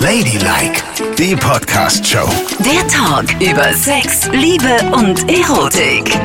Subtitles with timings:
[0.00, 0.82] Ladylike,
[1.18, 2.28] die Podcast-Show.
[2.60, 6.18] Der Talk über Sex, Liebe und Erotik.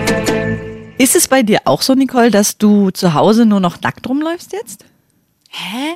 [0.97, 4.53] Ist es bei dir auch so, Nicole, dass du zu Hause nur noch nackt rumläufst
[4.53, 4.85] jetzt?
[5.49, 5.95] Hä?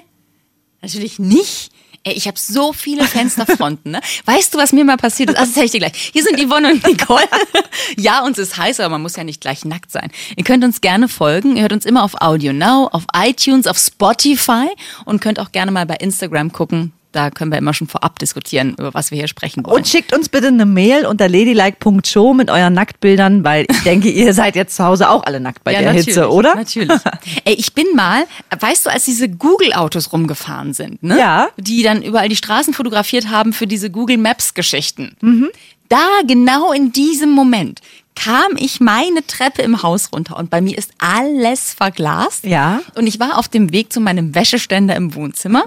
[0.82, 1.72] Natürlich nicht.
[2.04, 3.92] Ey, ich habe so viele Fensterfronten.
[3.92, 4.02] Ne?
[4.26, 5.38] Weißt du, was mir mal passiert ist?
[5.38, 6.12] Also, das erzähl ich dir gleich.
[6.14, 7.28] Hier sind Yvonne und Nicole.
[7.98, 10.10] ja, uns ist heiß, aber man muss ja nicht gleich nackt sein.
[10.36, 11.56] Ihr könnt uns gerne folgen.
[11.56, 14.68] Ihr hört uns immer auf Audio Now, auf iTunes, auf Spotify
[15.06, 16.94] und könnt auch gerne mal bei Instagram gucken.
[17.12, 19.78] Da können wir immer schon vorab diskutieren, über was wir hier sprechen wollen.
[19.78, 24.34] Und schickt uns bitte eine Mail unter ladylike.show mit euren Nacktbildern, weil ich denke, ihr
[24.34, 26.56] seid jetzt zu Hause auch alle nackt bei der natürlich, Hitze, oder?
[26.56, 27.00] Natürlich.
[27.46, 28.26] Ey, ich bin mal,
[28.60, 31.18] weißt du, als diese Google-Autos rumgefahren sind, ne?
[31.18, 31.50] Ja.
[31.58, 35.16] Die dann überall die Straßen fotografiert haben für diese Google Maps-Geschichten.
[35.22, 35.50] Mhm.
[35.90, 37.82] Da, genau in diesem Moment,
[38.20, 42.44] kam ich meine Treppe im Haus runter und bei mir ist alles verglast.
[42.44, 42.82] Ja.
[42.96, 45.64] Und ich war auf dem Weg zu meinem Wäscheständer im Wohnzimmer,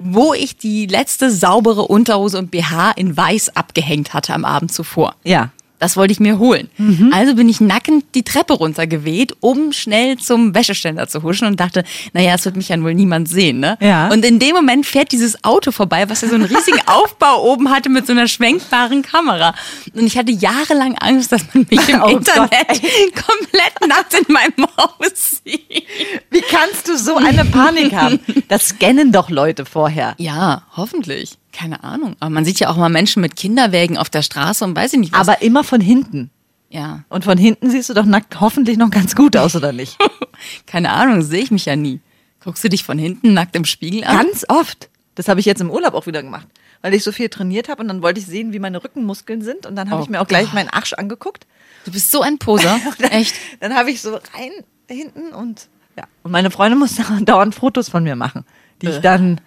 [0.00, 5.14] wo ich die letzte saubere Unterhose und BH in weiß abgehängt hatte am Abend zuvor.
[5.22, 5.50] Ja.
[5.82, 6.70] Das wollte ich mir holen.
[6.78, 7.10] Mhm.
[7.12, 11.82] Also bin ich nackend die Treppe runtergeweht, um schnell zum Wäscheständer zu huschen und dachte,
[12.12, 13.76] naja, es wird mich ja wohl niemand sehen, ne?
[13.80, 14.06] Ja.
[14.06, 17.68] Und in dem Moment fährt dieses Auto vorbei, was ja so einen riesigen Aufbau oben
[17.70, 19.56] hatte mit so einer schwenkbaren Kamera.
[19.92, 22.80] Und ich hatte jahrelang Angst, dass man mich im Oh Internet Gott,
[23.26, 25.84] komplett nackt in meinem Haus sieht.
[26.30, 28.20] Wie kannst du so eine Panik haben?
[28.46, 30.14] Das scannen doch Leute vorher.
[30.18, 31.38] Ja, hoffentlich.
[31.52, 32.16] Keine Ahnung.
[32.20, 34.98] Aber man sieht ja auch mal Menschen mit Kinderwägen auf der Straße und weiß ich
[34.98, 35.28] nicht was.
[35.28, 36.30] Aber immer von hinten.
[36.70, 39.98] ja, Und von hinten siehst du doch nackt hoffentlich noch ganz gut aus, oder nicht?
[40.66, 42.00] keine Ahnung, sehe ich mich ja nie.
[42.42, 44.16] Guckst du dich von hinten nackt im Spiegel an?
[44.16, 44.88] Ganz oft.
[45.14, 46.46] Das habe ich jetzt im Urlaub auch wieder gemacht,
[46.80, 49.66] weil ich so viel trainiert habe und dann wollte ich sehen, wie meine Rückenmuskeln sind
[49.66, 50.54] und dann habe Oh ich mir auch gleich Gott.
[50.54, 51.46] meinen Arsch angeguckt.
[51.84, 52.80] Du bist so ein Poser.
[53.10, 53.34] Echt?
[53.60, 54.50] Dann habe ich so rein
[54.88, 56.04] hinten und ja.
[56.22, 58.46] Und meine Freundin musste dauernd Fotos von mir machen,
[58.80, 59.00] die ich Äh.
[59.02, 59.40] dann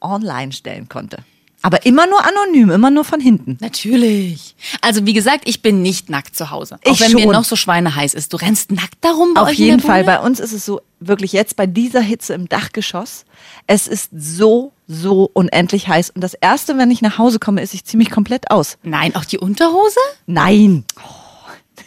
[0.00, 1.18] online stellen konnte.
[1.60, 3.58] Aber immer nur anonym, immer nur von hinten.
[3.60, 4.54] Natürlich.
[4.80, 6.76] Also wie gesagt, ich bin nicht nackt zu Hause.
[6.84, 7.32] Auch Ich wenn mir schon.
[7.32, 8.32] noch so schweineheiß ist.
[8.32, 10.04] Du rennst nackt darum bei Auf jeden Fall.
[10.04, 13.24] Bei uns ist es so, wirklich jetzt bei dieser Hitze im Dachgeschoss,
[13.66, 16.10] es ist so, so unendlich heiß.
[16.10, 18.78] Und das Erste, wenn ich nach Hause komme, ist, ich ziehe mich komplett aus.
[18.84, 19.98] Nein, auch die Unterhose?
[20.26, 20.84] Nein.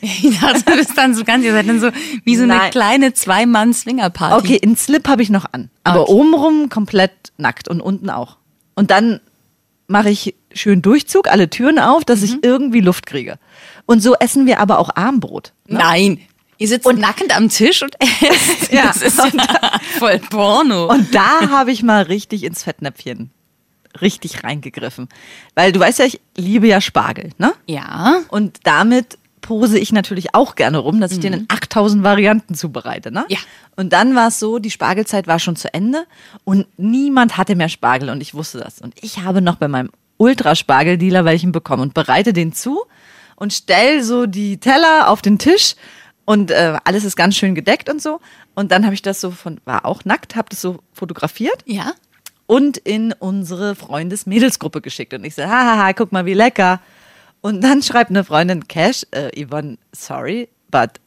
[0.23, 1.89] Ich dachte, du bist dann so ganz, ihr seid dann so
[2.23, 2.72] wie so eine Nein.
[2.72, 4.35] kleine Zwei-Mann-Swinger-Party.
[4.35, 5.69] Okay, einen Slip habe ich noch an.
[5.84, 6.12] Aber Okay.
[6.13, 8.38] obenrum komplett nackt und unten auch.
[8.75, 9.19] Und dann
[9.88, 12.25] mache ich schön Durchzug, alle Türen auf, dass Mhm.
[12.25, 13.38] ich irgendwie Luft kriege.
[13.85, 15.53] Und so essen wir aber auch Armbrot.
[15.67, 16.19] Nein.
[16.57, 18.72] Ihr sitzt nackend am Tisch und esst.
[18.72, 18.83] Ja.
[18.88, 20.85] Das ist ja voll Porno.
[20.89, 23.31] Und da habe ich mal richtig ins Fettnäpfchen
[24.00, 25.09] richtig reingegriffen.
[25.53, 27.51] Weil du weißt ja, ich liebe ja Spargel, ne?
[27.68, 28.22] ja.
[28.29, 33.12] Und damit pose ich natürlich auch gerne rum, dass ich den in 8000 Varianten zubereite.
[33.12, 33.25] Ne?
[33.29, 33.40] Ja.
[33.75, 36.06] Und dann war es so, die Spargelzeit war schon zu Ende
[36.44, 38.80] und niemand hatte mehr Spargel und ich wusste das.
[38.81, 42.81] Und ich habe noch bei meinem Ultraspargeldealer welchen bekommen und bereite den zu
[43.35, 45.75] und stell so die Teller auf den Tisch
[46.25, 48.19] und äh, alles ist ganz schön gedeckt und so.
[48.53, 51.94] Und dann habe ich das so von, war auch nackt, habe das so fotografiert Ja.
[52.46, 55.13] und in unsere Freundes-Mädelsgruppe geschickt.
[55.13, 56.80] Und ich so, hahaha, guck mal, wie lecker.
[57.41, 61.00] Und dann schreibt eine Freundin, Cash, äh, Yvonne, sorry, but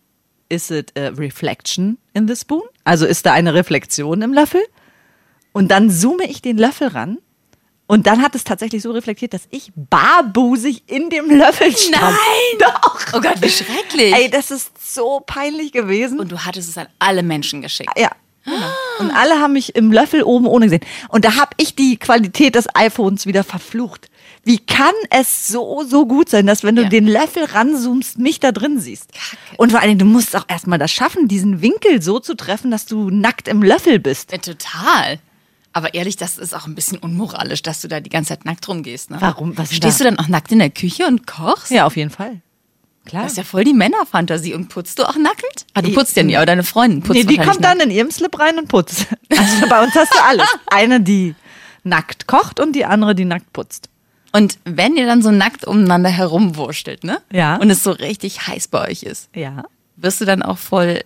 [0.49, 2.63] is it a reflection in the spoon?
[2.85, 4.63] Also ist da eine Reflexion im Löffel?
[5.53, 7.19] Und dann zoome ich den Löffel ran.
[7.87, 12.03] Und dann hat es tatsächlich so reflektiert, dass ich barbusig in dem Löffel stand.
[12.03, 12.59] Nein!
[12.59, 12.99] Doch!
[13.13, 14.15] Oh Gott, wie schrecklich.
[14.15, 16.19] Ey, das ist so peinlich gewesen.
[16.19, 17.93] und du hattest es an alle Menschen geschickt.
[17.97, 18.11] Ja.
[18.45, 18.57] Genau.
[19.01, 20.85] Und alle haben mich im Löffel oben ohne gesehen.
[21.09, 24.11] Und da habe ich die Qualität des iPhones wieder verflucht.
[24.45, 26.89] Wie kann es so, so gut sein, dass wenn du Ja.
[26.89, 29.13] den Löffel ranzoomst, mich da drin siehst?
[29.13, 29.37] Kacke.
[29.57, 32.71] Und vor allen Dingen, du musst auch erstmal das schaffen, diesen Winkel so zu treffen,
[32.71, 34.33] dass du nackt im Löffel bist.
[34.33, 35.19] Ja, total.
[35.73, 38.69] Aber ehrlich, das ist auch ein bisschen unmoralisch, dass du da die ganze Zeit nackt
[38.69, 39.11] rumgehst.
[39.11, 39.17] Ne?
[39.21, 39.57] Warum?
[39.59, 40.05] Was Stehst da?
[40.05, 41.71] du dann auch nackt in der Küche und kochst?
[41.71, 42.41] Ja, auf jeden Fall.
[43.07, 43.25] Klar.
[43.25, 44.55] Das ist ja voll die Männerfantasie.
[44.55, 45.67] Und putzt du auch nackend?
[45.75, 48.11] Ah, du putzt ja nie, aber deine Freundin putzt nee, die kommt dann in ihrem
[48.11, 49.07] Slip rein und putzt.
[49.37, 50.49] Also bei uns hast du alles.
[50.67, 51.35] Eine, die
[51.83, 53.89] nackt kocht und die andere, die nackt putzt.
[54.35, 57.21] Und wenn ihr dann so nackt umeinander herumwurschtelt, ne?
[57.33, 57.57] Ja.
[57.57, 59.65] Und es so richtig heiß bei euch ist, Ja.
[59.97, 61.01] wirst du dann auch voll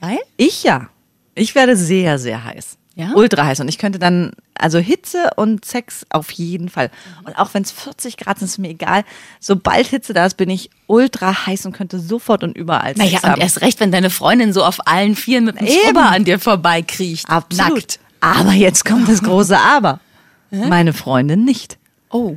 [0.00, 0.18] geil?
[0.36, 0.88] Ich ja.
[1.36, 2.76] Ich werde sehr, sehr heiß.
[2.96, 3.12] Ja?
[3.14, 3.58] Ultra heiß.
[3.60, 6.90] Und ich könnte dann, also Hitze und Sex auf jeden Fall.
[7.24, 9.04] Und auch wenn es 40 Grad sind, ist mir egal.
[9.40, 13.22] Sobald Hitze da ist, bin ich ultra heiß und könnte sofort und überall Sex Naja,
[13.22, 13.34] haben.
[13.34, 15.66] und erst recht, wenn deine Freundin so auf allen Vieren mit dem.
[15.66, 17.28] Schrubber an dir vorbeikriecht.
[17.28, 17.74] Absolut.
[17.74, 17.98] Nackt.
[18.20, 19.98] Aber jetzt kommt das große Aber.
[20.50, 21.78] Meine Freundin nicht.
[22.14, 22.36] Oh.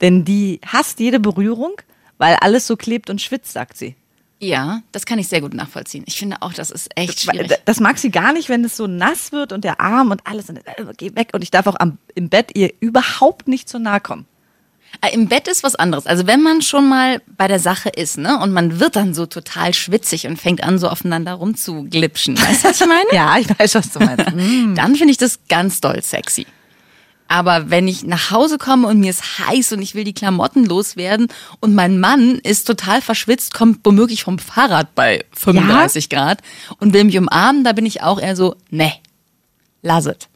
[0.00, 1.76] Denn die hasst jede Berührung,
[2.18, 3.94] weil alles so klebt und schwitzt, sagt sie.
[4.40, 6.02] Ja, das kann ich sehr gut nachvollziehen.
[6.06, 7.52] Ich finde auch, das ist echt schwierig.
[7.64, 10.50] Das mag sie gar nicht, wenn es so nass wird und der Arm und alles.
[10.50, 11.28] Und, äh, geh weg.
[11.32, 14.26] Und ich darf auch am, im Bett ihr überhaupt nicht zu nahe kommen.
[15.00, 16.06] Äh, Im Bett ist was anderes.
[16.06, 19.26] Also wenn man schon mal bei der Sache ist, ne, und man wird dann so
[19.26, 22.36] total schwitzig und fängt an, so aufeinander rumzuglipschen.
[22.36, 23.12] Weißt du, was ich meine?
[23.12, 24.26] Ja, ich weiß, was du meinst.
[24.76, 26.46] Dann finde ich das ganz doll sexy.
[27.34, 30.64] Aber wenn ich nach Hause komme und mir ist heiß und ich will die Klamotten
[30.64, 31.26] loswerden
[31.58, 36.42] und mein Mann ist total verschwitzt, kommt womöglich vom Fahrrad bei 35 Grad
[36.78, 38.92] und will mich umarmen, da bin ich auch eher so, ne,
[39.82, 40.28] lass it.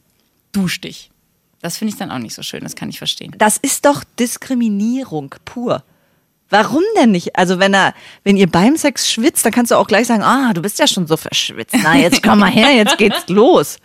[0.51, 1.09] Dusch dich.
[1.61, 3.33] Das finde ich dann auch nicht so schön, das kann ich verstehen.
[3.37, 5.85] Das ist doch Diskriminierung pur.
[6.49, 7.37] Warum denn nicht?
[7.37, 7.93] Also wenn er,
[8.25, 10.87] wenn ihr beim Sex schwitzt, dann kannst du auch gleich sagen, ah, du bist ja
[10.87, 11.77] schon so verschwitzt.
[11.81, 13.77] Na, jetzt komm mal her, jetzt geht's los.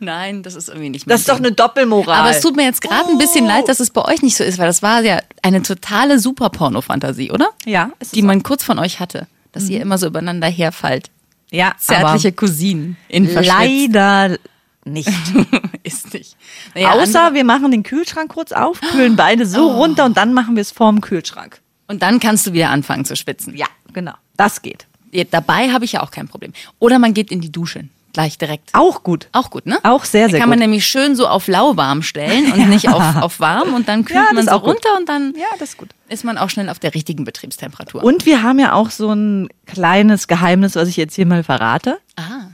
[0.00, 2.18] Nein, das ist irgendwie nicht Das ist doch eine Doppelmoral.
[2.20, 4.44] Aber es tut mir jetzt gerade ein bisschen leid, dass es bei euch nicht so
[4.44, 7.48] ist, weil das war ja eine totale Super-Porno-Fantasie, oder?
[7.64, 11.10] Ja, ist Die man kurz von euch hatte, dass ihr immer so übereinander herfallt.
[11.50, 13.58] ja, Zärtliche Cousinen in aber Verschwitzt.
[13.94, 14.38] leider
[14.84, 15.10] nicht.
[15.82, 16.36] ist nicht.
[16.74, 20.56] Naja, Außer wir machen den Kühlschrank kurz auf, kühlen beide so runter und dann machen
[20.56, 21.60] wir es vorm Kühlschrank.
[21.88, 23.56] und dann kannst du wieder anfangen zu schwitzen.
[23.56, 24.12] Ja, genau.
[24.36, 24.86] Das geht.
[25.30, 26.52] Dabei habe ich ja auch kein Problem.
[26.78, 28.70] Oder man geht in die Dusche, gleich direkt.
[28.72, 29.28] Auch gut.
[29.32, 29.78] Auch gut, ne?
[29.82, 30.64] Auch sehr, sehr kann man gut.
[30.66, 34.32] nämlich schön so auf lauwarm stellen und nicht auf, auf warm und dann kühlt Ja,
[34.34, 34.70] man so auch gut.
[34.70, 35.90] runter und dann Ja, das ist gut.
[36.08, 38.02] ist man auch schnell auf der richtigen Betriebstemperatur.
[38.02, 41.98] Und wir haben ja auch so ein kleines Geheimnis, was ich jetzt hier mal verrate.
[42.16, 42.48] ah,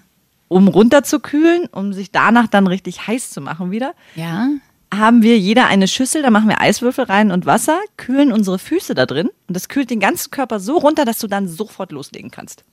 [0.49, 4.49] Um runterzukühlen, um sich danach dann richtig heiß zu machen wieder, ja.
[4.93, 8.95] haben wir jeder eine Schüssel, da machen wir Eiswürfel rein und Wasser, kühlen unsere Füße
[8.95, 12.31] da drin und das kühlt den ganzen Körper so runter, dass du dann sofort loslegen
[12.33, 12.65] kannst.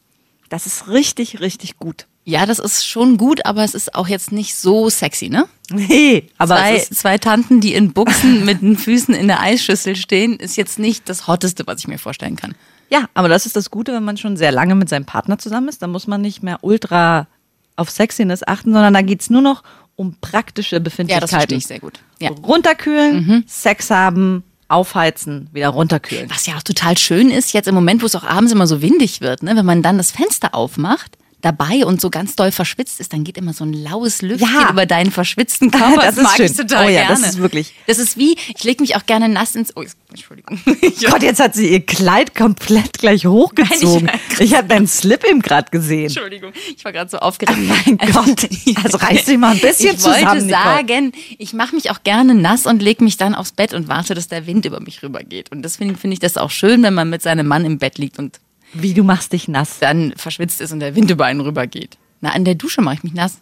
[0.49, 2.07] Das ist richtig, richtig gut.
[2.29, 5.47] Ja, das ist schon gut, aber es ist auch jetzt nicht so sexy, ne?
[5.71, 9.39] Nee, aber zwei, es ist, zwei Tanten, die in Buchsen mit den Füßen in der
[9.41, 12.53] Eisschüssel stehen, ist jetzt nicht das Hotteste, was ich mir vorstellen kann.
[12.89, 15.69] ja, aber das ist das Gute, wenn man schon sehr lange mit seinem Partner zusammen
[15.69, 17.27] ist, dann muss man nicht mehr ultra
[17.75, 19.63] auf Sexiness achten, sondern da geht's nur noch
[19.95, 21.27] um praktische Ja, das Befindlichkeiten.
[21.29, 21.99] verstehe ich sehr gut.
[22.19, 22.29] Ja.
[22.29, 26.29] Runterkühlen, Sex haben, aufheizen, wieder runterkühlen.
[26.29, 28.81] Was ja auch total schön ist, jetzt im Moment, wo es auch abends immer so
[28.81, 32.99] windig wird, ne, wenn man dann das Fenster aufmacht, dabei und so ganz doll verschwitzt
[32.99, 34.69] ist, dann geht immer so ein laues Lüftchen Ja.
[34.69, 36.01] über deinen verschwitzten Körper.
[36.01, 36.45] Das ist mag schön.
[36.47, 37.21] ich total Oh ja, gerne.
[37.21, 39.75] das ist wirklich- Das ist wie, ich lege mich auch gerne nass ins.
[39.75, 40.59] Oh, Entschuldigung.
[40.65, 44.07] Gott, jetzt hat sie ihr Kleid komplett gleich hochgezogen.
[44.07, 46.05] Nein, ich- ich habe deinen Slip eben gerade gesehen.
[46.07, 47.57] Entschuldigung, ich war gerade so aufgeregt.
[47.85, 48.47] mein Gott,
[48.83, 50.63] also reiß dich mal ein bisschen ich wollte zusammen, Nicole.
[50.63, 54.13] sagen, ich mache mich auch gerne nass und lege mich dann aufs Bett und warte,
[54.13, 55.51] dass der Wind über mich rübergeht.
[55.51, 58.19] Und deswegen finde ich das auch schön, wenn man mit seinem Mann im Bett liegt
[58.19, 58.39] und
[58.73, 59.79] Wie du machst dich nass.
[59.79, 61.97] dann verschwitzt ist und der Wind über einen rübergeht.
[62.21, 63.39] Na, an der Dusche mache ich mich nass.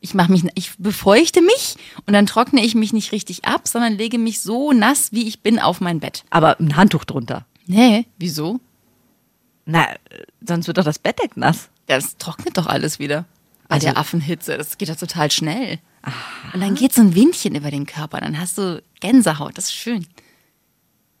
[0.00, 1.76] Ich mache mich, ich befeuchte mich
[2.06, 5.40] und dann trockne ich mich nicht richtig ab, sondern lege mich so nass, wie ich
[5.40, 6.24] bin, auf mein Bett.
[6.30, 7.46] Aber ein Handtuch drunter.
[7.66, 8.60] Nee, wieso?
[9.64, 9.86] Na,
[10.46, 11.70] sonst wird doch das Bettdeck nass.
[11.86, 13.24] Das trocknet doch alles wieder.
[13.68, 15.78] Bei Also- der Affenhitze, das geht doch total schnell.
[16.52, 19.74] Und dann geht so ein Windchen über den Körper, dann hast du Gänsehaut, das ist
[19.74, 20.06] schön.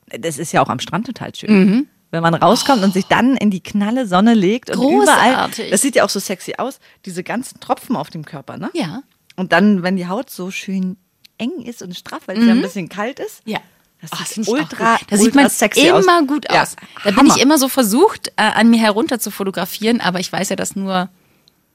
[0.08, 1.88] Das ist ja auch am Strand total schön.
[2.14, 5.96] Wenn man rauskommt und sich dann in die knalle Sonne legt und überall, das sieht
[5.96, 8.70] ja auch so sexy aus, diese ganzen Tropfen auf dem Körper, ne?
[8.72, 9.02] Ja.
[9.36, 10.96] Und dann, wenn die Haut so schön
[11.38, 13.42] eng ist und straff, weil es ja ein bisschen kalt ist.
[13.44, 13.58] Ja.
[14.00, 15.06] Das Oh, sieht ich auch ultra- gut.
[15.10, 16.26] Da sieht man sexy immer aus.
[16.28, 16.76] gut Ja, aus.
[17.02, 17.34] Da bin Hammer.
[17.36, 20.76] ich immer so versucht, äh, an mir herunter zu fotografieren, aber ich weiß ja, dass
[20.76, 21.08] nur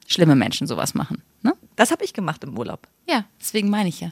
[0.07, 1.21] schlimme Menschen sowas machen.
[1.41, 1.53] Ne?
[1.75, 2.87] Das habe ich gemacht im Urlaub.
[3.09, 4.11] Ja, deswegen meine ich ja.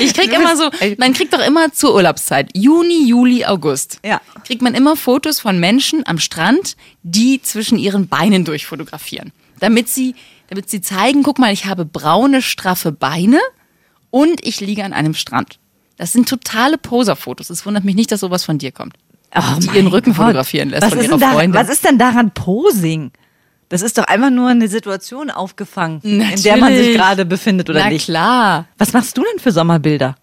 [0.00, 4.20] Ich krieg immer so, man kriegt doch immer zur Urlaubszeit, Juni, Juli, August, Ja.
[4.44, 9.32] kriegt man immer Fotos von Menschen am Strand, die zwischen ihren Beinen durchfotografieren.
[9.60, 10.14] Damit sie,
[10.48, 13.40] damit sie zeigen, guck mal, ich habe braune, straffe Beine
[14.10, 15.58] und ich liege an einem Strand.
[15.96, 17.48] Das sind totale Poserfotos.
[17.48, 18.94] Es wundert mich nicht, dass sowas von dir kommt.
[19.34, 20.16] Oh die ihren Rücken Gott.
[20.26, 21.60] fotografieren lässt was von ihrer da, Freundin.
[21.60, 23.10] Was ist denn daran Posing?
[23.68, 26.96] Das ist doch einfach nur eine Situation aufgefangen, in der man sich Natürlich.
[26.96, 28.04] gerade befindet oder Na nicht.
[28.04, 28.66] klar.
[28.78, 30.14] Was machst du denn für Sommerbilder?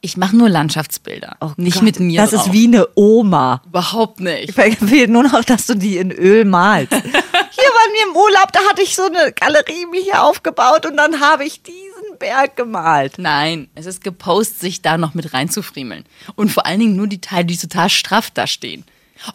[0.00, 1.36] Ich mache nur Landschaftsbilder.
[1.56, 2.46] nicht Gott, mit mir Das drauf.
[2.48, 3.62] ist wie eine Oma.
[3.66, 4.52] Überhaupt nicht.
[4.52, 6.92] Fehlt nur noch, dass du die in Öl malst.
[6.92, 10.96] Hier waren wir im Urlaub, da hatte ich so eine Galerie mir hier aufgebaut und
[10.96, 13.14] dann habe ich diesen Berg gemalt.
[13.18, 16.04] Nein, es ist gepostet, sich da noch mit reinzufriemeln.
[16.34, 18.84] Und vor allen Dingen nur die Teile, die total straff da stehen.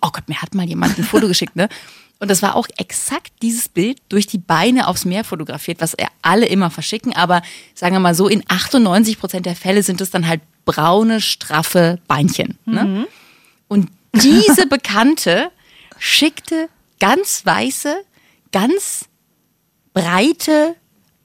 [0.01, 1.69] Oh Gott, mir hat mal jemand ein Foto geschickt, ne?
[2.20, 6.10] Und das war auch exakt dieses Bild durch die Beine aufs Meer fotografiert, was er
[6.22, 7.16] alle immer verschicken.
[7.16, 7.42] Aber
[7.74, 12.00] sagen wir mal so, in 98 Prozent der Fälle sind es dann halt braune, straffe
[12.08, 12.58] Beinchen.
[12.66, 13.08] Ne?
[13.70, 15.50] Und diese Bekannte
[15.98, 16.68] schickte
[17.00, 18.04] ganz weiße,
[18.52, 19.06] ganz
[19.94, 20.76] breite,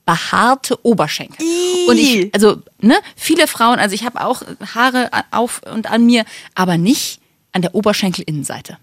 [0.05, 1.45] behaarte Oberschenkel.
[1.45, 1.87] Ih.
[1.89, 6.25] Und ich, also, ne, viele Frauen, also ich habe auch Haare auf und an mir,
[6.53, 7.19] aber nicht,
[7.51, 8.77] an der Oberschenkelinnenseite.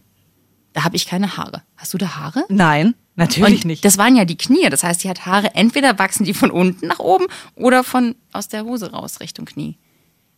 [0.73, 1.63] Da habe ich keine Haare.
[1.77, 2.45] Hast du da Haare?
[2.49, 3.85] Nein, natürlich Und nicht.
[3.85, 4.69] Das waren ja die Knie.
[4.71, 8.49] Das heißt, die hat Haare, entweder wachsen die von unten nach oben oder von aus
[8.49, 9.77] der Hose raus Richtung Knie.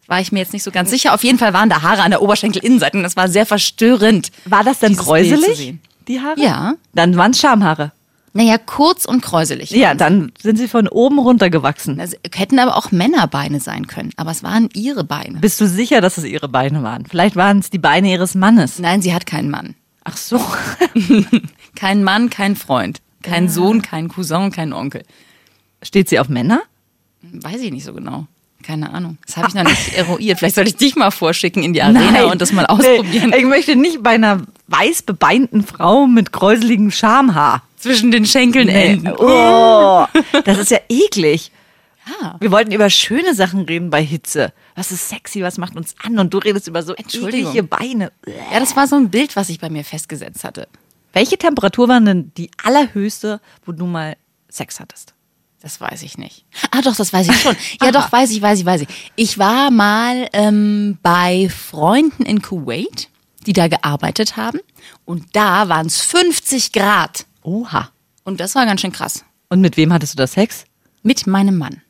[0.07, 1.15] War ich mir jetzt nicht so ganz sicher.
[1.15, 4.33] Auf jeden Fall waren da Haare an der Oberschenkelinnenseite und das war sehr verstörend.
[4.45, 5.75] War das zu kräuselig,
[6.09, 6.41] die Haare?
[6.41, 6.75] Ja.
[6.93, 7.93] Dann waren es Schamhaare.
[8.37, 9.71] Naja, kurz und kräuselig.
[9.71, 12.01] Ja, dann sind sie von oben runtergewachsen.
[12.01, 15.39] Also, hätten aber auch Männerbeine sein können, aber es waren ihre Beine.
[15.39, 17.07] Bist du sicher, dass es ihre Beine waren?
[17.07, 18.81] Vielleicht waren es die Beine ihres Mannes.
[18.81, 19.77] Nein, sie hat keinen Mann.
[20.05, 20.39] Ach so.
[21.75, 23.01] Kein Mann, kein Freund.
[23.23, 25.03] Kein Sohn, kein Cousin, kein Onkel.
[25.83, 26.63] Steht sie auf Männer?
[27.23, 28.27] Weiß ich nicht so genau.
[28.63, 29.19] Keine Ahnung.
[29.27, 30.39] Das habe ich noch nicht eruiert.
[30.39, 33.31] Vielleicht soll ich dich mal vorschicken in die Arena und das mal ausprobieren.
[33.31, 37.63] Nee, ich möchte nicht bei einer weiß bebeinten Frau mit kräuseligem Schamhaar.
[37.77, 39.13] Zwischen den Schenkeln enden.
[39.19, 40.07] Oh,
[40.45, 41.51] das ist ja eklig.
[42.07, 42.37] Ja.
[42.41, 44.53] Wir wollten über schöne Sachen reden bei Hitze.
[44.75, 46.19] Was ist sexy, was macht uns an?
[46.19, 47.51] Und du redest über so Entschuldigung.
[47.53, 48.13] eklige Beine.
[48.27, 50.69] Ja, das war so ein Bild, was ich bei mir festgesetzt hatte.
[51.13, 54.17] Welche Temperatur war denn die allerhöchste, wo du mal
[54.49, 55.15] Sex hattest?
[55.63, 56.45] Das weiß ich nicht.
[56.73, 57.57] Ah, doch, das weiß ich schon.
[57.83, 58.89] Ja, doch, weiß ich, weiß ich, weiß ich.
[59.17, 63.09] Ich war mal ähm, bei Freunden in Kuwait,
[63.47, 64.61] die da gearbeitet haben.
[65.07, 67.25] Und da waren es 50 Grad.
[67.43, 67.91] Oha.
[68.25, 69.25] Und das war ganz schön krass.
[69.49, 70.65] Und mit wem hattest du da Sex?
[71.03, 71.81] Mit meinem Mann.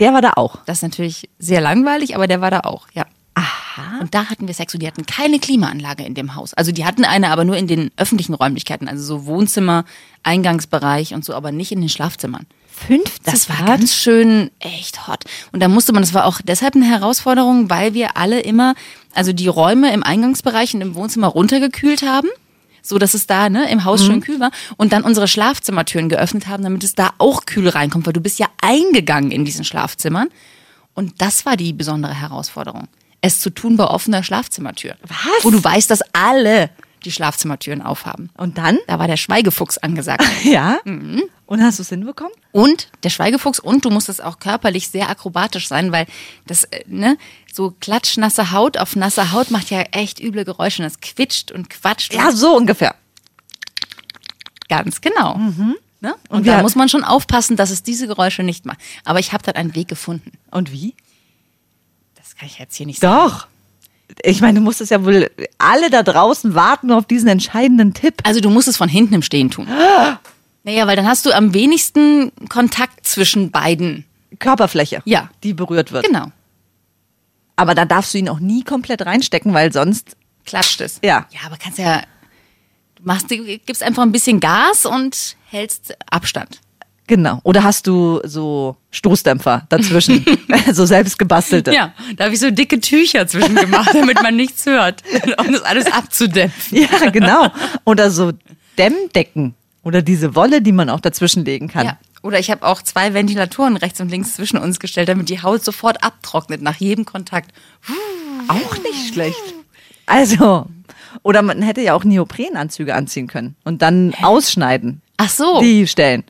[0.00, 0.58] Der war da auch.
[0.66, 3.04] Das ist natürlich sehr langweilig, aber der war da auch, ja.
[3.34, 3.98] Aha.
[4.00, 6.54] Und da hatten wir Sex und die hatten keine Klimaanlage in dem Haus.
[6.54, 9.84] Also die hatten eine, aber nur in den öffentlichen Räumlichkeiten, also so Wohnzimmer,
[10.22, 12.46] Eingangsbereich und so, aber nicht in den Schlafzimmern.
[12.88, 13.66] 50 Das war Grad?
[13.66, 15.24] ganz schön echt hot.
[15.52, 18.74] Und da musste man, das war auch deshalb eine Herausforderung, weil wir alle immer,
[19.14, 22.28] also die Räume im Eingangsbereich und im Wohnzimmer runtergekühlt haben.
[22.86, 26.48] So dass es da ne, im Haus schön kühl war und dann unsere Schlafzimmertüren geöffnet
[26.48, 30.28] haben, damit es da auch kühl reinkommt, weil du bist ja eingegangen in diesen Schlafzimmern.
[30.92, 32.88] Und das war die besondere Herausforderung.
[33.22, 34.96] Es zu tun bei offener Schlafzimmertür.
[35.08, 35.44] Was?
[35.44, 36.68] Wo du weißt, dass alle
[37.04, 38.30] die Schlafzimmertüren aufhaben.
[38.36, 38.78] Und dann?
[38.86, 40.24] Da war der Schweigefuchs angesagt.
[40.44, 40.78] Ja.
[40.84, 41.22] Mhm.
[41.46, 42.32] Und hast du es hinbekommen?
[42.52, 46.06] Und der Schweigefuchs und du musstest auch körperlich sehr akrobatisch sein, weil
[46.46, 47.16] das, äh, ne,
[47.52, 51.70] so klatschnasse Haut auf nasser Haut macht ja echt üble Geräusche und das quietscht und
[51.70, 52.14] quatscht.
[52.14, 52.94] Ja, und so ungefähr.
[54.68, 55.36] ganz genau.
[56.00, 56.14] Ne?
[56.28, 58.78] Und, Und da muss man schon aufpassen, dass es diese Geräusche nicht macht.
[59.04, 60.32] Aber ich habe dann einen Weg gefunden.
[60.50, 60.94] Und wie?
[62.16, 63.30] Das kann ich jetzt hier nicht sagen.
[63.30, 63.46] Doch.
[64.22, 68.14] Ich meine, du musstest ja wohl, alle da draußen warten nur auf diesen entscheidenden Tipp.
[68.24, 69.66] Also du musst es von hinten im Stehen tun.
[70.66, 74.04] Naja, weil dann hast du am wenigsten Kontakt zwischen beiden.
[74.38, 75.30] Körperfläche, Ja.
[75.42, 76.06] die berührt wird.
[76.06, 76.26] Genau.
[77.56, 80.98] Aber da darfst du ihn auch nie komplett reinstecken, weil sonst, Klatscht es.
[81.04, 81.26] Ja.
[81.30, 82.02] Ja, aber kannst ja,
[82.96, 86.60] du machst, du gibst einfach ein bisschen Gas und hältst Abstand.
[87.06, 87.40] Genau.
[87.42, 90.24] Oder hast du so Stoßdämpfer dazwischen,
[90.72, 91.72] so selbst gebastelte.
[91.72, 95.02] Ja, da habe ich so dicke Tücher zwischen gemacht, damit man nichts hört,
[95.38, 96.78] um das alles abzudämpfen.
[96.78, 97.48] Ja, genau.
[97.84, 98.32] Oder so
[98.78, 99.54] Dämmdecken.
[99.82, 101.84] Oder diese Wolle, die man auch dazwischen legen kann.
[101.86, 101.98] Ja.
[102.22, 105.62] Oder ich habe auch zwei Ventilatoren rechts und links zwischen uns gestellt, damit die Haut
[105.62, 107.50] sofort abtrocknet nach jedem Kontakt.
[108.48, 109.54] Auch nicht schlecht.
[110.06, 110.66] Also,
[111.22, 115.02] oder man hätte ja auch Neoprenanzüge anziehen können und dann ausschneiden.
[115.18, 115.60] Ach so.
[115.60, 116.24] Die Stellen.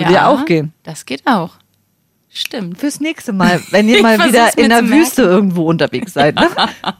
[0.00, 0.72] Würde ja auch gehen.
[0.82, 1.54] Das geht auch.
[2.28, 2.78] Stimmt.
[2.78, 6.34] Fürs nächste Mal, wenn ihr mal wieder in der Wüste irgendwo unterwegs seid.
[6.36, 6.48] Ne?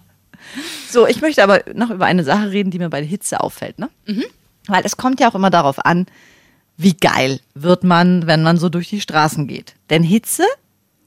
[0.89, 3.79] So, ich möchte aber noch über eine Sache reden, die mir bei der Hitze auffällt.
[3.79, 3.91] Ne?
[4.07, 4.25] Mhm.
[4.69, 6.07] Weil es kommt ja auch immer darauf an,
[6.79, 9.75] wie geil wird man, wenn man so durch die Straßen geht.
[9.91, 10.45] Denn Hitze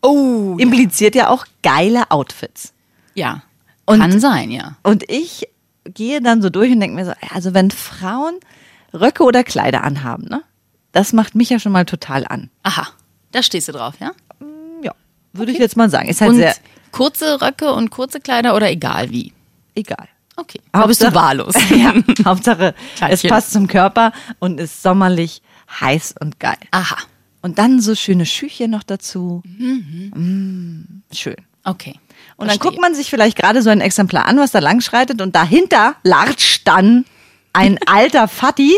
[0.01, 0.55] Oh.
[0.59, 2.73] impliziert ja auch geile Outfits.
[3.15, 3.41] Ja.
[3.85, 4.75] Und- Kann sein, ja.
[4.83, 5.47] Und ich
[5.85, 8.35] gehe dann so durch und denke mir so, also wenn Frauen
[8.93, 10.41] Röcke oder Kleider anhaben, ne?
[10.91, 12.49] Das macht mich ja schon mal total an.
[12.63, 12.87] Aha.
[13.31, 14.11] Da stehst du drauf, ja?
[14.81, 14.93] Ja,
[15.33, 16.09] würde ich jetzt mal sagen.
[16.09, 16.55] Ist halt Und sehr
[16.91, 19.33] kurze Röcke und kurze Kleider oder egal wie?
[19.75, 20.07] egal.
[20.35, 20.61] Okay.
[20.71, 21.53] Aber bist du wahllos?
[21.69, 21.93] ja,
[22.25, 22.73] Hauptsache,
[23.09, 25.41] es passt zum Körper und ist sommerlich
[25.79, 26.57] heiß und geil.
[26.71, 26.97] Aha.
[27.41, 29.41] Und dann so schöne Schüchchen noch dazu.
[29.45, 31.35] Mm, schön.
[31.63, 31.99] Okay.
[32.35, 35.35] Und dann guckt man sich vielleicht gerade so ein Exemplar an, was da langschreitet und
[35.35, 37.05] dahinter latscht dann
[37.53, 38.77] ein alter Fatti,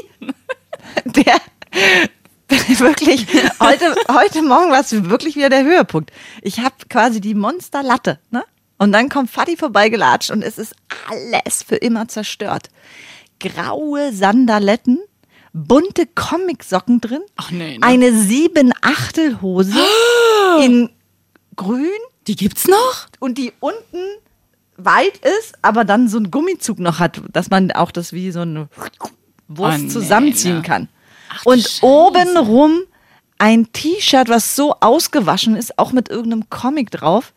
[1.05, 1.35] der
[2.79, 3.27] wirklich,
[3.59, 6.11] heute, heute Morgen war es wirklich wieder der Höhepunkt.
[6.41, 8.43] Ich habe quasi die Monsterlatte, ne?
[8.77, 10.75] Und dann kommt Fatti vorbeigelatscht und es ist
[11.07, 12.69] alles für immer zerstört.
[13.39, 14.99] Graue Sandaletten,
[15.53, 17.83] bunte Comicsocken drin, nee, ne?
[17.83, 19.77] eine Sieben-Achtel-Hose
[20.63, 20.89] in
[21.55, 21.89] grün
[22.27, 23.07] Die gibt's noch?
[23.19, 23.99] und die unten
[24.77, 28.41] weit ist, aber dann so einen Gummizug noch hat, dass man auch das wie so
[28.41, 28.67] eine
[29.47, 30.61] Wurst Oh, nee, zusammenziehen ne?
[30.63, 30.89] kann.
[31.33, 31.85] Ach, und Scheiße.
[31.85, 32.81] obenrum
[33.37, 37.33] ein T-Shirt, was so ausgewaschen ist, auch mit irgendeinem Comic drauf.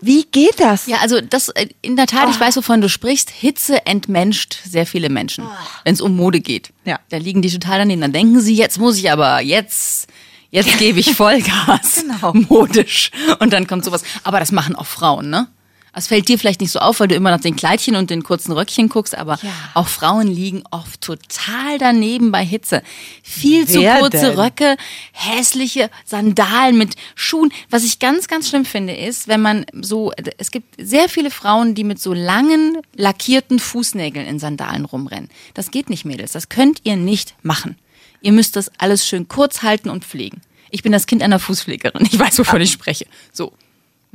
[0.00, 0.86] Wie geht das?
[0.86, 3.30] Ja, also das äh, in der Tat, ich weiß, wovon du sprichst.
[3.30, 5.46] Hitze entmenscht sehr viele Menschen,
[5.84, 6.70] wenn es um Mode geht.
[6.84, 6.98] Ja.
[7.08, 8.00] Da liegen die total daneben.
[8.02, 10.08] Dann denken sie, jetzt muss ich aber, jetzt,
[10.50, 12.04] jetzt gebe ich Vollgas.
[12.20, 12.32] Genau.
[12.48, 13.10] Modisch.
[13.38, 14.02] Und dann kommt sowas.
[14.22, 15.48] Aber das machen auch Frauen, ne?
[15.96, 18.22] Das fällt dir vielleicht nicht so auf, weil du immer nach den Kleidchen und den
[18.22, 19.50] kurzen Röckchen guckst, aber Ja.
[19.72, 22.82] auch Frauen liegen oft total daneben bei Hitze.
[23.22, 24.38] Viel zu Wer kurze denn?
[24.38, 24.76] Röcke,
[25.12, 27.50] hässliche Sandalen mit Schuhen.
[27.70, 31.74] Was ich ganz, ganz schlimm finde, ist, wenn man so, es gibt sehr viele Frauen,
[31.74, 35.30] die mit so langen, lackierten Fußnägeln in Sandalen rumrennen.
[35.54, 36.32] Das geht nicht, Mädels.
[36.32, 37.78] Das könnt ihr nicht machen.
[38.20, 40.42] Ihr müsst das alles schön kurz halten und pflegen.
[40.70, 42.06] Ich bin das Kind einer Fußpflegerin.
[42.10, 43.06] Ich weiß, wovon ich spreche.
[43.32, 43.54] So.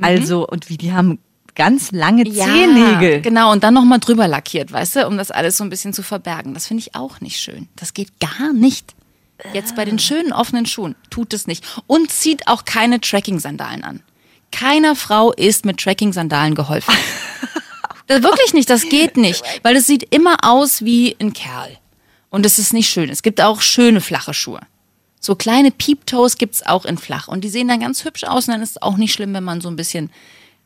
[0.00, 1.18] Also, und wie die haben
[1.54, 3.20] ganz lange Zehennägel.
[3.20, 6.02] Genau, und dann nochmal drüber lackiert, weißt du, um das alles so ein bisschen zu
[6.02, 6.54] verbergen.
[6.54, 7.68] Das finde ich auch nicht schön.
[7.76, 8.94] Das geht gar nicht.
[9.52, 11.64] Jetzt bei den schönen offenen Schuhen tut es nicht.
[11.86, 14.02] Und zieht auch keine Tracking-Sandalen an.
[14.52, 16.94] Keiner Frau ist mit Tracking-Sandalen geholfen.
[18.06, 19.42] das, wirklich nicht, das geht nicht.
[19.62, 21.78] Weil es sieht immer aus wie ein Kerl.
[22.30, 23.10] Und es ist nicht schön.
[23.10, 24.60] Es gibt auch schöne flache Schuhe.
[25.20, 27.28] So kleine Peeptoes gibt's auch in flach.
[27.28, 28.48] Und die sehen dann ganz hübsch aus.
[28.48, 30.10] Und dann ist es auch nicht schlimm, wenn man so ein bisschen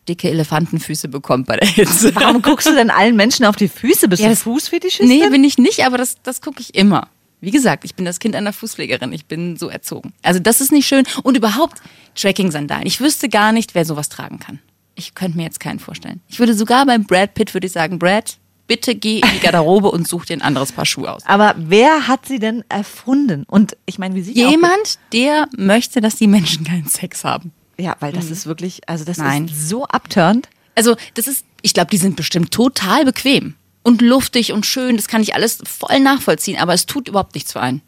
[0.09, 2.15] dicke Elefantenfüße bekommt bei der Hitze.
[2.15, 4.09] Warum guckst du denn allen Menschen auf die Füße?
[4.09, 5.09] Bist Ja, du das- Fußfetischistin?
[5.09, 7.09] Nee, bin ich nicht, aber das, das gucke ich immer.
[7.41, 9.13] Wie gesagt, ich bin das Kind einer Fußpflegerin.
[9.13, 10.13] Ich bin so erzogen.
[10.23, 11.05] Also das ist nicht schön.
[11.23, 11.83] Und überhaupt
[12.15, 12.87] Tracking-Sandalen.
[12.87, 14.59] Ich wüsste gar nicht, wer sowas tragen kann.
[14.95, 16.21] Ich könnte mir jetzt keinen vorstellen.
[16.29, 19.91] Ich würde sogar beim Brad Pitt würde ich sagen, Brad, bitte geh in die Garderobe
[19.91, 21.23] und such dir ein anderes Paar Schuhe aus.
[21.27, 23.45] Aber wer hat sie denn erfunden?
[23.47, 27.53] Und ich meine, wie sie Jemand, der möchte, dass die Menschen keinen Sex haben.
[27.79, 29.47] Ja, weil das ist wirklich, also das Nein.
[29.47, 30.49] ist so abturnt.
[30.75, 34.97] Also, das ist, ich glaube, die sind bestimmt total bequem und luftig und schön.
[34.97, 37.83] Das kann ich alles voll nachvollziehen, aber es tut überhaupt nichts für einen.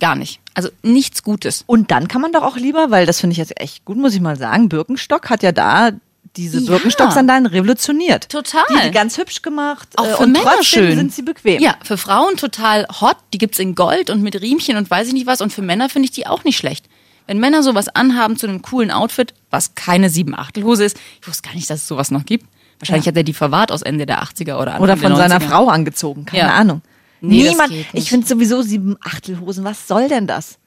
[0.00, 0.40] Gar nicht.
[0.54, 1.62] Also nichts Gutes.
[1.66, 4.14] Und dann kann man doch auch lieber, weil das finde ich jetzt echt gut, muss
[4.14, 5.90] ich mal sagen, Birkenstock hat ja da
[6.36, 6.70] diese Ja.
[6.70, 8.28] Birkenstock-Sandalen revolutioniert.
[8.28, 8.64] Total.
[8.70, 9.88] Die, die ganz hübsch gemacht.
[9.96, 10.96] Auch äh, für und Männer trotzdem schön.
[10.96, 11.60] sind sie bequem.
[11.60, 13.16] Ja, für Frauen total hot.
[13.34, 15.40] Die gibt's in Gold und mit Riemchen und weiß ich nicht was.
[15.40, 16.86] Und für Männer finde ich die auch nicht schlecht.
[17.26, 21.48] Wenn Männer sowas anhaben zu einem coolen Outfit, was keine sieben Achtelhose ist, ich wusste
[21.48, 22.46] gar nicht, dass es sowas noch gibt.
[22.80, 25.28] Wahrscheinlich hat er die verwahrt aus Ende der 80er oder Anfang Oder von der 90er.
[25.28, 26.54] seiner Frau angezogen, keine Ja.
[26.54, 26.82] Ahnung.
[27.20, 30.58] Nee, Niemand, ich finde sowieso sieben Achtelhosen, was soll denn das?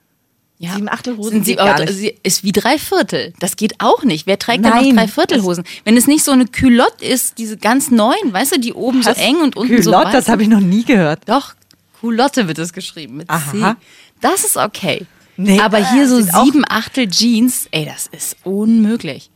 [0.57, 0.73] Ja.
[0.75, 1.93] Sieben Achtelhosen Sind sie, aber nicht.
[1.93, 3.33] sie ist wie drei Viertel.
[3.41, 4.25] Das geht auch nicht.
[4.25, 5.65] Wer trägt denn Nein, noch drei Viertelhosen?
[5.83, 9.09] Wenn es nicht so eine Culotte ist, diese ganz neuen, weißt du, die oben so
[9.09, 9.17] Was?
[9.17, 11.23] eng und unten so Culotte, das habe ich noch nie gehört.
[11.25, 11.55] Doch,
[11.99, 13.51] Culotte wird es geschrieben mit Aha.
[13.51, 13.75] C.
[14.21, 15.05] Das ist okay.
[15.37, 19.29] Nee, Aber hier so sieben Achtel Jeans, ey, das ist unmöglich.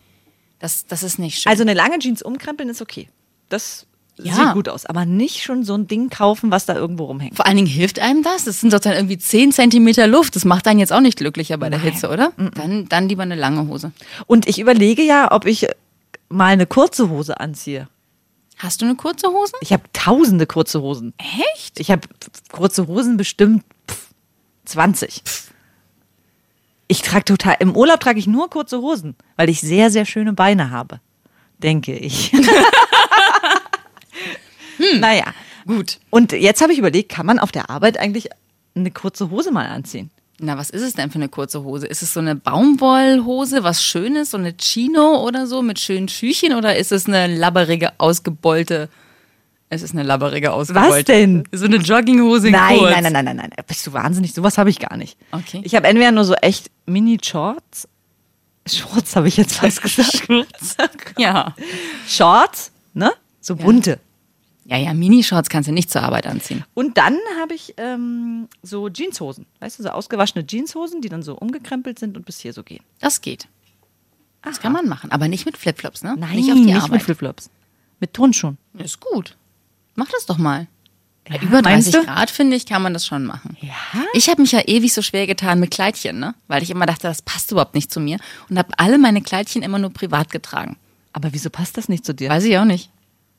[0.59, 1.49] Das, das ist nicht schön.
[1.49, 3.09] Also eine lange Jeans umkrempeln ist okay.
[3.49, 3.85] Das
[4.17, 4.33] Ja.
[4.33, 4.85] sieht gut aus.
[4.85, 7.35] Aber nicht schon so ein Ding kaufen, was da irgendwo rumhängt.
[7.35, 8.43] Vor allen Dingen hilft einem das.
[8.45, 10.35] Das sind doch dann irgendwie 10 Zentimeter Luft.
[10.35, 12.33] Das macht einen jetzt auch nicht glücklicher bei der Hitze, oder?
[12.55, 13.91] Dann, dann lieber eine lange Hose.
[14.27, 15.67] Und ich überlege ja, ob ich
[16.27, 17.87] mal eine kurze Hose anziehe.
[18.57, 19.53] Hast du eine kurze Hose?
[19.61, 21.13] Ich habe tausende kurze Hosen.
[21.55, 21.79] Echt?
[21.79, 22.01] Ich habe
[22.51, 24.07] kurze Hosen bestimmt pff,
[24.65, 25.23] 20.
[26.91, 30.33] Ich trage total, im Urlaub trage ich nur kurze Hosen, weil ich sehr, sehr schöne
[30.33, 30.99] Beine habe.
[31.59, 32.33] Denke ich.
[34.99, 35.25] Naja,
[35.67, 35.99] Gut.
[36.09, 38.29] und jetzt habe ich überlegt, kann man auf der Arbeit eigentlich
[38.75, 40.09] eine kurze Hose mal anziehen?
[40.39, 41.85] Na, was ist es denn für eine kurze Hose?
[41.85, 46.53] Ist es so eine Baumwollhose, was Schönes, so eine Chino oder so mit schönen Schüchen
[46.53, 48.87] oder ist es eine labberige, ausgebeulte?
[49.71, 51.11] Es ist eine labberige, ausgebeulte.
[51.13, 51.43] denn?
[51.51, 52.91] So eine Jogginghose in Nein, kurz.
[52.91, 53.51] nein, nein, nein, nein, nein.
[53.67, 54.33] Bist du wahnsinnig?
[54.33, 55.17] Sowas habe ich gar nicht.
[55.31, 55.61] Okay.
[55.63, 57.87] Ich habe entweder nur so echt Mini-Shorts.
[58.67, 60.27] Shorts habe ich jetzt fast gesagt.
[61.17, 61.55] Ja.
[62.07, 63.11] Shorts, ne?
[63.41, 63.99] So bunte.
[64.65, 66.63] Ja, ja, Minishorts kannst du nicht zur Arbeit anziehen.
[66.75, 69.47] Und dann habe ich ähm, so Jeanshosen.
[69.59, 72.83] Weißt du, so ausgewaschene Jeanshosen, die dann so umgekrempelt sind und bis hier so gehen.
[72.99, 73.47] Das geht.
[74.43, 76.15] Das kann man machen, aber nicht mit Flipflops, ne?
[76.19, 76.91] Nein, nicht auf die nicht Arbeit.
[76.91, 77.49] mit Flipflops.
[77.99, 78.57] Mit Turnschuhen.
[78.77, 79.35] Ist gut.
[79.99, 80.67] Mach das doch mal.
[81.27, 82.05] Bei Ja, über meinst 30 du?
[82.05, 83.57] Grad, finde ich, kann man das schon machen.
[83.59, 83.73] Ja?
[84.13, 86.33] Ich habe mich ja ewig so schwer getan mit Kleidchen, ne?
[86.47, 88.17] Weil ich immer dachte, das passt überhaupt nicht zu mir.
[88.49, 90.77] Und habe alle meine Kleidchen immer nur privat getragen.
[91.11, 92.29] Aber wieso passt das nicht zu dir?
[92.29, 92.89] Weiß ich auch nicht.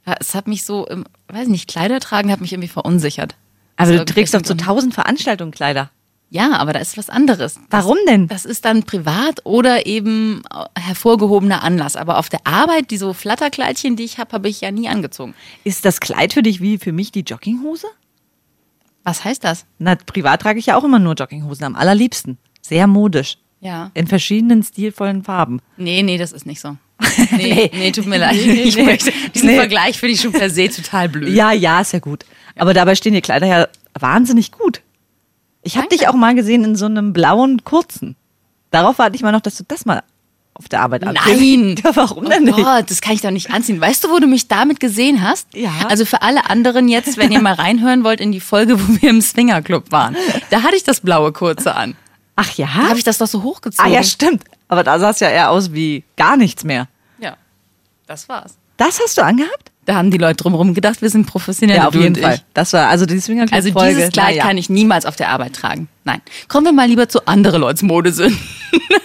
[0.07, 0.87] Ja, Es hat mich so,
[1.29, 3.35] weiß nicht, Kleider tragen hat mich irgendwie verunsichert.
[3.77, 5.91] Aber Aus du trägst doch zu tausend Veranstaltungen Kleider.
[6.33, 7.55] Ja, aber da ist was anderes.
[7.55, 8.29] Das, Warum denn?
[8.29, 10.43] Das ist dann privat oder eben
[10.79, 11.97] hervorgehobener Anlass.
[11.97, 15.35] Aber auf der Arbeit, die so Flatterkleidchen, die ich habe, habe ich ja nie angezogen.
[15.65, 17.89] Ist das Kleid für dich wie für mich die Jogginghose?
[19.03, 19.67] Was heißt das?
[19.79, 22.39] Na, privat trage ich ja auch immer nur Jogginghosen, am allerliebsten.
[22.61, 23.39] Sehr modisch.
[23.61, 23.91] Ja.
[23.95, 25.61] In verschiedenen stilvollen Farben.
[25.77, 26.77] Nee, nee, das ist nicht so.
[27.33, 28.37] Nee, nee, tut mir leid.
[28.37, 28.85] Nee, nee, ich nee.
[28.85, 29.57] möchte, diesen Nee.
[29.57, 31.35] Vergleich finde ich schon per se total blöd.
[31.35, 32.25] Ja, ja, ist ja gut.
[32.57, 34.83] Aber dabei stehen die Kleider ja wahnsinnig gut.
[35.63, 38.17] Ich habe dich auch mal gesehen in so einem blauen kurzen.
[38.71, 40.03] Darauf warte ich mal noch, dass du das mal
[40.55, 41.75] auf der Arbeit anziehen.
[41.75, 41.81] Nein!
[41.85, 42.57] Ja, warum oh denn nicht?
[42.57, 43.81] Gott, das kann ich doch nicht anziehen.
[43.81, 45.49] Weißt du, wo du mich damit gesehen hast?
[45.55, 45.73] Ja.
[45.89, 49.11] Also für alle anderen jetzt, wenn ihr mal reinhören wollt in die Folge, wo wir
[49.11, 50.17] im Swingerclub waren.
[50.51, 51.97] Da hatte ich das blaue kurze an.
[52.37, 52.67] Ach ja?
[52.67, 53.93] Da habe ich das doch so ah hochgezogen.
[53.93, 54.45] ja, stimmt.
[54.69, 56.89] Aber da sah es ja eher aus wie gar nichts mehr.
[57.19, 57.37] Ja,
[58.07, 58.57] das war's.
[58.77, 59.70] Das hast du angehabt?
[59.91, 61.79] Da haben die Leute drumherum gedacht, wir sind professionell.
[61.79, 62.35] Ja, auf jeden Fall.
[62.37, 62.45] Ich.
[62.55, 63.97] Das war also die Swinger Also Folge.
[63.97, 64.45] dieses Kleid naja.
[64.45, 65.89] kann ich niemals auf der Arbeit tragen.
[66.05, 66.21] Nein.
[66.47, 68.39] Kommen wir mal lieber zu andere Leuts Modesünden.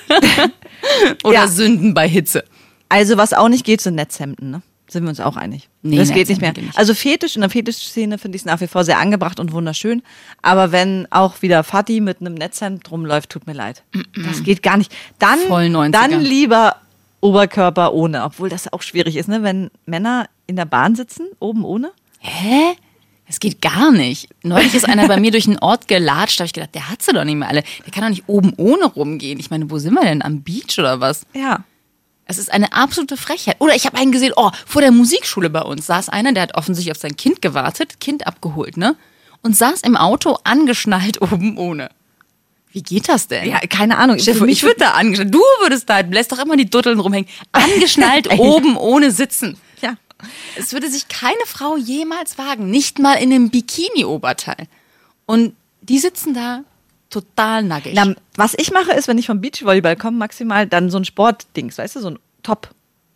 [1.23, 1.47] Oder Ja.
[1.47, 2.43] Sünden bei Hitze.
[2.87, 4.61] Also was auch nicht geht, sind Netzhemden, ne?
[4.87, 5.69] Sind wir uns auch einig?
[5.81, 6.53] Nee, das geht nicht mehr.
[6.53, 6.77] Geht nicht.
[6.77, 10.03] Also Fetisch, in der Fetischszene finde ich es nach wie vor sehr angebracht und wunderschön.
[10.43, 13.81] Aber wenn auch wieder Fatih mit einem Netzhemd rumläuft, tut mir leid.
[14.23, 14.95] Das geht gar nicht.
[15.17, 15.89] Dann, Voll 90er.
[15.89, 16.75] dann lieber
[17.21, 19.41] Oberkörper ohne, obwohl das auch schwierig ist, ne?
[19.41, 21.91] Wenn Männer in der Bahn sitzen, oben ohne.
[22.19, 22.75] Hä?
[23.27, 24.29] Das geht gar nicht.
[24.43, 27.01] Neulich ist einer bei mir durch den Ort gelatscht, da habe ich gedacht, der hat
[27.01, 27.63] sie doch nicht mehr alle.
[27.83, 29.39] Der kann doch nicht oben ohne rumgehen.
[29.39, 30.21] Ich meine, wo sind wir denn?
[30.21, 31.25] Am Beach oder was?
[31.33, 31.63] Ja.
[32.25, 33.55] Es ist eine absolute Frechheit.
[33.59, 36.55] Oder ich habe einen gesehen, oh, vor der Musikschule bei uns saß einer, der hat
[36.55, 38.95] offensichtlich auf sein Kind gewartet, Kind abgeholt, ne?
[39.41, 41.89] Und saß im Auto angeschnallt oben ohne.
[42.71, 43.49] Wie geht das denn?
[43.49, 44.17] Ja, keine Ahnung.
[44.17, 45.33] Mich ich würde da angeschnallt.
[45.33, 47.29] Du würdest da, lässt doch immer die Dutteln rumhängen.
[47.53, 49.57] Angeschnallt oben ohne sitzen.
[50.57, 54.67] Es würde sich keine Frau jemals wagen, nicht mal in einem Bikini-Oberteil.
[55.25, 56.63] Und die sitzen da
[57.09, 57.93] total nackig.
[57.95, 61.77] Na, was ich mache, ist, wenn ich vom Beachvolleyball komme, maximal dann so ein Sportdings,
[61.77, 62.69] weißt du, so ein Top.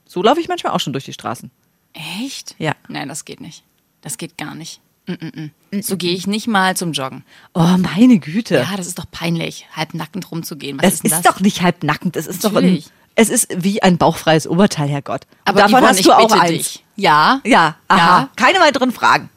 [0.08, 1.52] So laufe ich manchmal auch schon durch die Straßen.
[1.94, 2.56] Echt?
[2.58, 2.74] Ja.
[2.88, 3.64] Nein, das geht nicht.
[4.02, 4.82] Das geht gar nicht.
[5.08, 5.82] Mm, mm, mm.
[5.82, 7.24] So gehe ich nicht mal zum Joggen.
[7.54, 8.56] Oh, meine Güte.
[8.56, 10.78] Ja, das ist doch peinlich, Das halbnackend rumzugehen.
[10.80, 11.22] Was ist, ist denn das?
[11.22, 12.16] doch nicht halbnackend.
[12.16, 12.86] Es ist doch ein, Natürlich.
[13.20, 15.26] Es ist wie ein bauchfreies Oberteil, Herrgott.
[15.26, 16.50] Und Aber davon Yvonne, hast du auch eins.
[16.52, 16.86] dich.
[16.96, 17.42] Ja.
[17.44, 17.98] Ja, aha.
[17.98, 18.30] Ja.
[18.38, 19.30] Keine weiteren Fragen.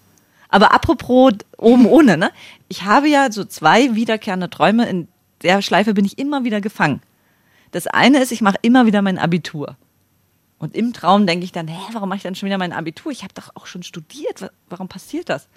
[0.49, 2.31] Aber apropos oben ohne, ne?
[2.69, 4.89] Ich habe ja so zwei wiederkehrende Träume.
[4.89, 5.09] In
[5.43, 7.03] der Schleife bin ich immer wieder gefangen.
[7.73, 9.77] Das eine ist, ich mache immer wieder mein Abitur.
[10.63, 13.11] Und im Traum denke ich dann, hä, warum mache ich dann schon wieder mein Abitur?
[13.11, 14.43] Ich habe doch auch schon studiert.
[14.43, 15.49] Wa- Warum passiert das?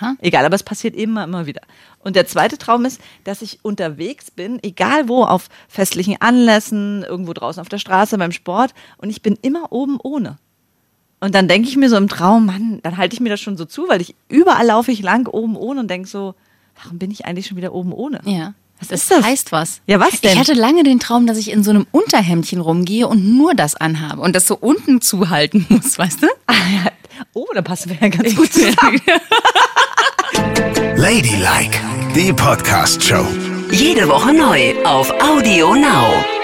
[0.00, 0.16] Aha.
[0.20, 1.60] Egal, aber es passiert immer, immer wieder.
[2.00, 7.34] Und der zweite Traum ist, dass ich unterwegs bin, egal wo, auf festlichen Anlässen, irgendwo
[7.34, 10.38] draußen auf der Straße, beim Sport, und ich bin immer oben ohne.
[11.20, 13.56] Und dann denke ich mir so im Traum, Mann, dann halte ich mir das schon
[13.56, 16.34] so zu, weil ich überall laufe ich lang oben ohne und denke so,
[16.82, 18.20] warum bin ich eigentlich schon wieder oben ohne?
[18.24, 18.54] Ja.
[18.80, 19.24] Was das ist das?
[19.24, 19.80] heißt was.
[19.86, 20.32] Ja, was denn?
[20.32, 23.74] Ich hatte lange den Traum, dass ich in so einem Unterhemdchen rumgehe und nur das
[23.74, 26.26] anhabe und das so unten zuhalten muss, weißt du?
[26.46, 26.92] Ah, ja.
[27.34, 29.00] Oh, da passen wir ja ganz gut zusammen.
[30.96, 31.78] Ladylike,
[32.14, 33.26] die Podcast-Show.
[33.72, 36.37] Jede Woche neu auf Audio Now.